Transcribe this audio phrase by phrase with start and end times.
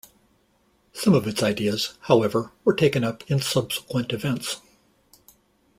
[0.93, 4.59] Some of its ideas, however, were taken up in subsequent events.